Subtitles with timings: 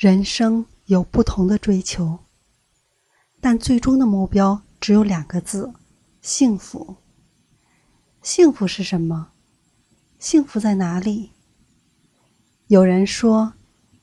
[0.00, 2.20] 人生有不同的追求，
[3.38, 5.74] 但最终的目标只有两个字：
[6.22, 6.96] 幸福。
[8.22, 9.32] 幸福是什么？
[10.18, 11.32] 幸福在哪里？
[12.68, 13.52] 有人说，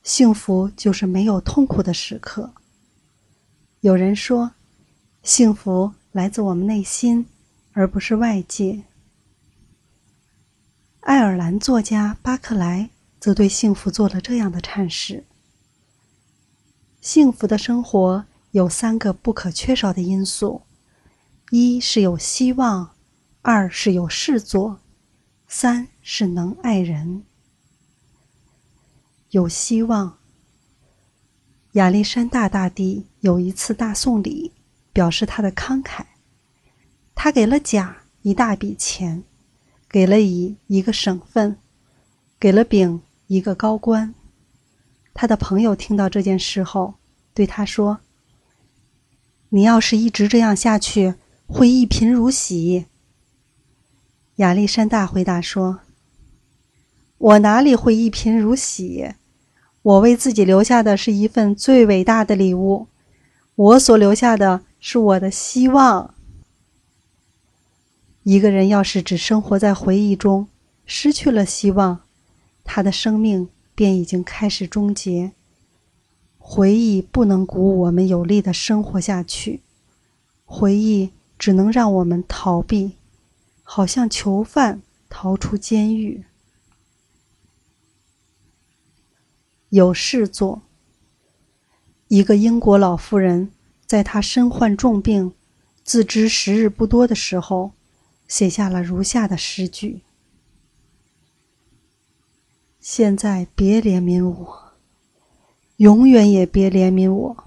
[0.04, 2.54] 幸福就是没有痛苦的时刻。
[3.79, 4.52] 有人说，
[5.23, 7.25] 幸福来自我们内心，
[7.71, 8.84] 而不是外界。
[11.00, 15.25] 爱尔兰作家巴克莱则对幸福做了这样的阐释。
[17.07, 20.64] 幸福的生活有三个不可缺少的因素：
[21.52, 22.96] 一是有希望，
[23.42, 24.82] 二是有事做，
[25.48, 27.24] 三是能爱人。
[29.29, 30.18] 有希望。
[31.71, 34.52] 亚历山大大帝有一次大送礼，
[34.92, 36.03] 表示他的慷慨。
[37.16, 39.23] 他给了甲一大笔钱，
[39.88, 41.58] 给了乙一个省份，
[42.38, 44.14] 给了丙一个高官。
[45.14, 46.94] 他的朋友听到这件事后，
[47.38, 48.00] 对他说
[49.50, 51.14] ：“你要是一直这样下去，
[51.45, 52.88] 会一贫如洗。”
[54.38, 55.81] 亚历山大回答说
[57.20, 59.14] ：“我哪里会一贫如洗？
[59.84, 62.88] 我为自己留下的是一份最伟大的礼物，
[63.53, 66.16] 我所留下的是我的希望。
[68.23, 70.47] 一个人要是只生活在回忆中，
[70.88, 72.00] 失去了希望，
[72.64, 73.47] 他的生命。”
[73.78, 75.34] 便已经开始终结。
[76.50, 79.64] 回忆不能鼓舞我们有力的生活下去，
[80.45, 82.94] 回忆只能让我们逃避，
[83.64, 86.23] 好像囚犯逃出监狱。
[89.68, 90.62] 有事做。
[92.08, 93.52] 一个英国老妇人
[93.86, 95.34] 在她身患重病、
[95.84, 97.73] 自知时日不多的时候，
[98.25, 100.03] 写下了如下的诗句。
[102.80, 104.67] 现在别怜悯我，
[105.78, 107.44] 永远也别怜悯我。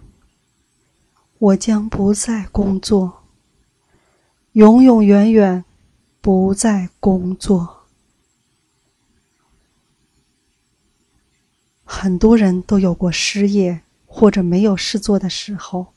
[1.39, 3.25] 我将不再工作，
[4.53, 5.65] 永永远远
[6.21, 7.87] 不再工作。
[11.85, 15.95] 很多人都有过失业或者没有事做的时候，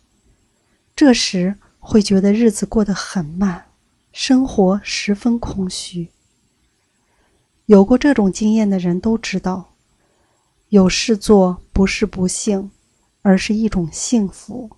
[0.96, 3.66] 这时会觉得日子过得很慢，
[4.12, 6.10] 生活十分空虚。
[7.66, 9.73] 有过这种经验的人都知道，
[10.74, 12.72] 有事做不是不幸，
[13.22, 14.72] 而是一种幸福。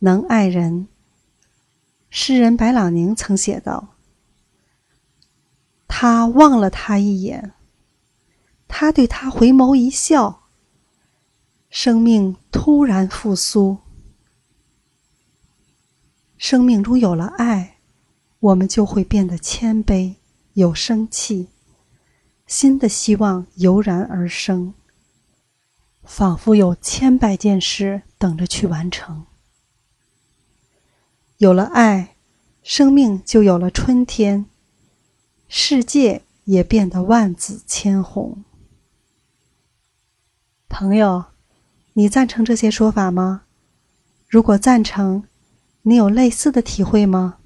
[0.00, 0.88] 能爱人，
[2.10, 3.96] 诗人白朗宁曾写道
[5.88, 7.54] ：“他望了他一眼，
[8.68, 10.42] 他对他回眸一笑，
[11.70, 13.78] 生命突然复苏。
[16.36, 17.78] 生命中有了爱。”
[18.40, 20.16] 我们就会变得谦卑，
[20.52, 21.48] 有生气，
[22.50, 24.74] 新的希望油然而生，
[26.02, 29.24] 仿佛有千百件事等着去完成。
[31.36, 32.16] 有了爱，
[32.64, 34.46] 生命就有了春天，
[35.46, 38.42] 世界也变得万紫千红。
[40.68, 41.26] 朋友，
[41.92, 43.44] 你赞成这些说法吗？
[44.26, 45.22] 如果赞成，
[45.82, 47.38] 你有类似的体会吗？